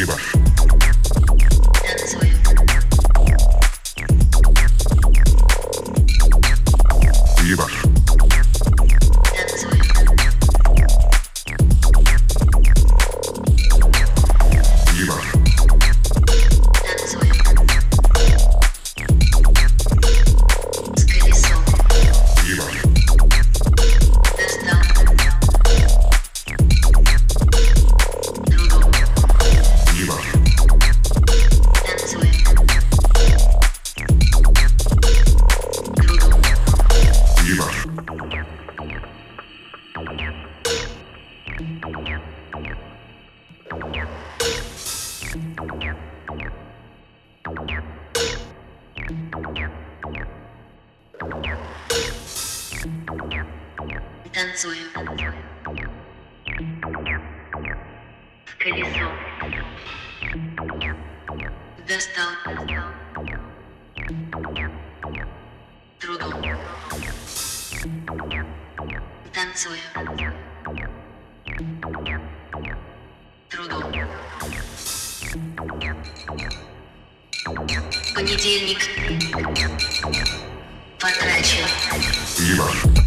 llevas. 0.00 0.39
Понедельник. 78.30 78.78
Потрачен. 81.00 81.66
Ебаш. 82.38 82.99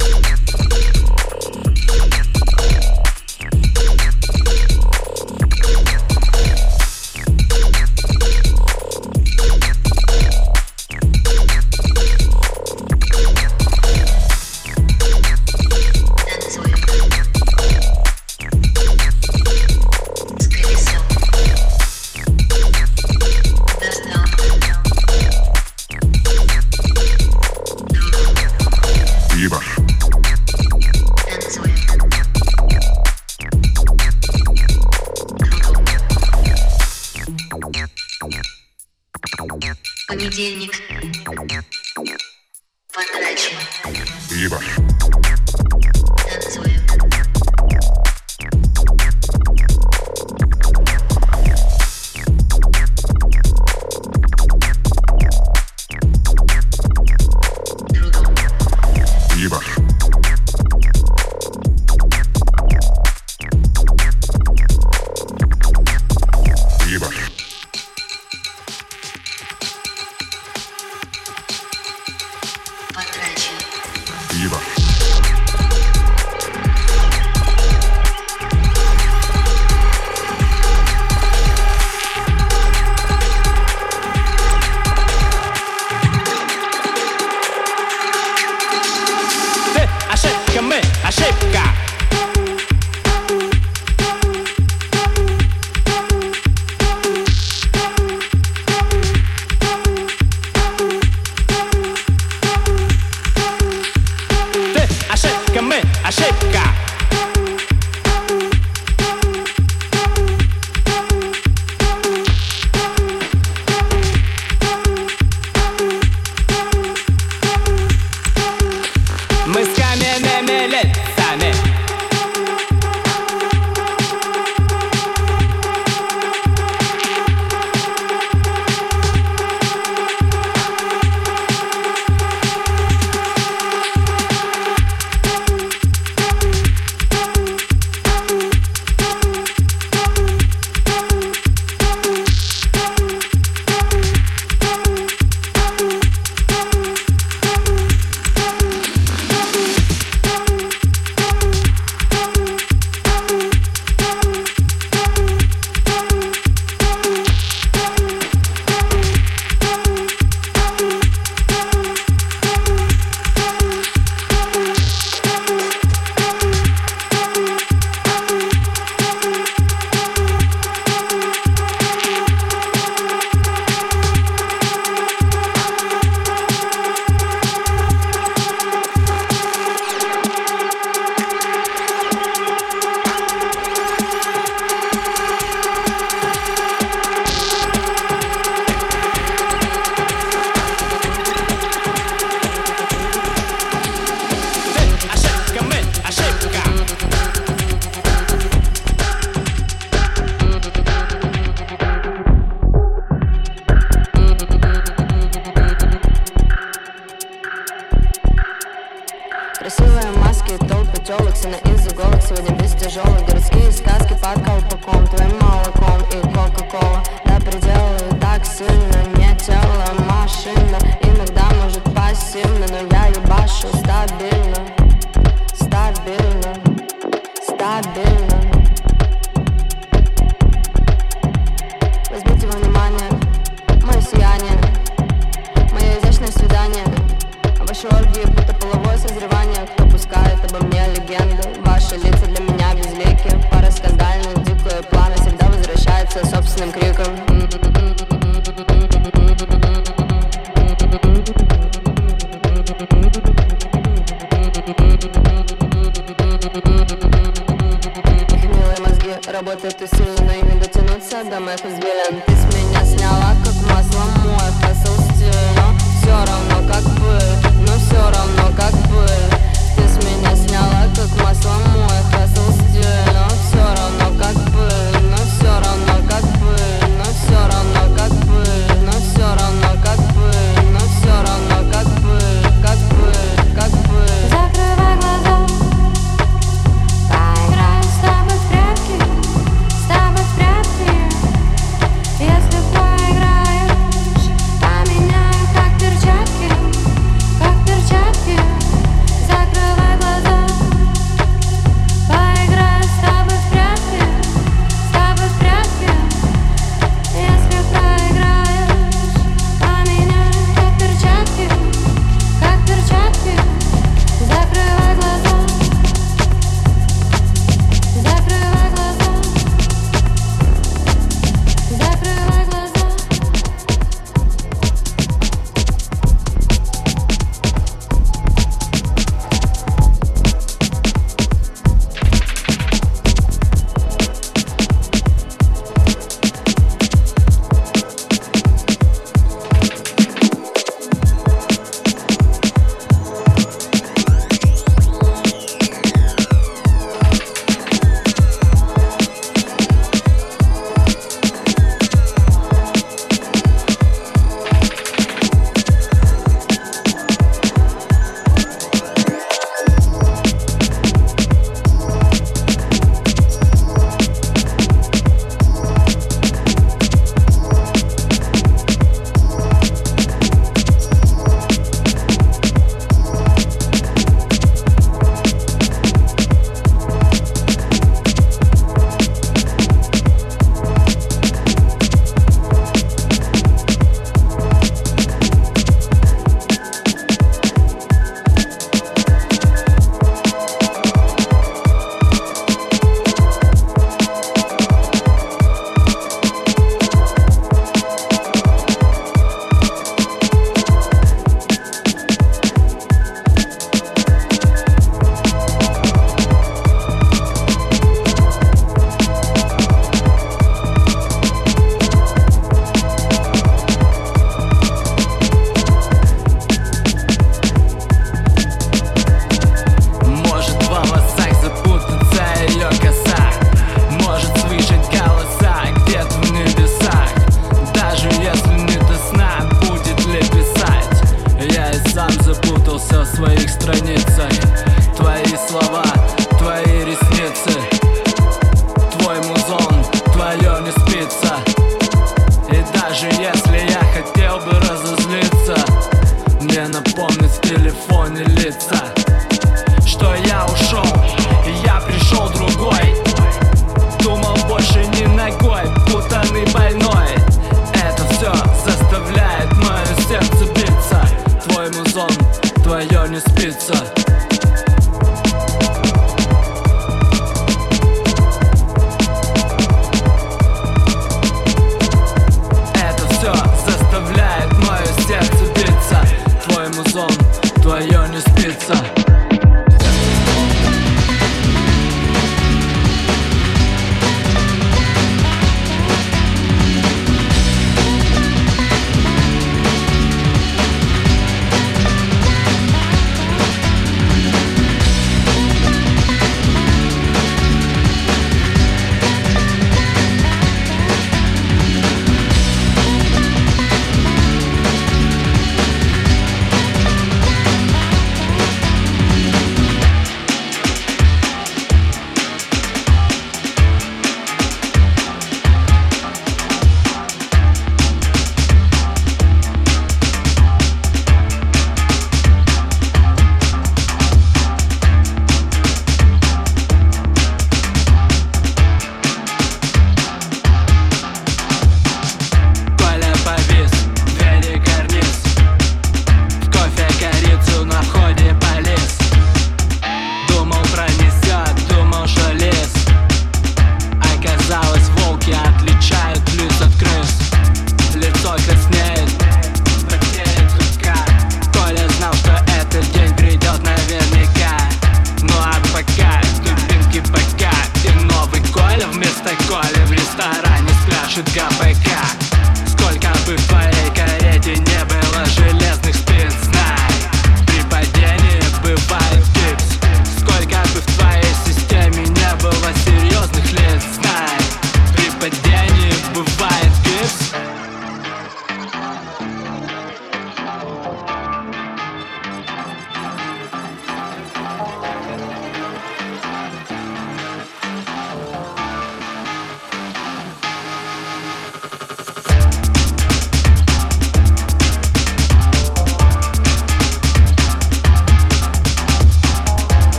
Ебаш. 59.44 59.83